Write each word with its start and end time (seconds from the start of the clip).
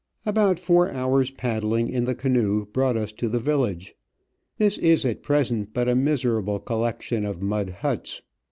About 0.25 0.57
four 0.57 0.89
hours 0.89 1.29
paddling 1.29 1.87
in 1.87 2.05
the 2.05 2.15
canoe 2.15 2.65
brought 2.65 2.97
us 2.97 3.11
to 3.11 3.29
the 3.29 3.37
village. 3.37 3.93
This 4.57 4.79
is 4.79 5.05
at 5.05 5.21
present 5.21 5.75
but 5.75 5.87
a 5.87 5.93
miserable 5.95 6.57
collection 6.57 7.23
of 7.23 7.39
mud 7.39 7.69
huts. 7.69 8.23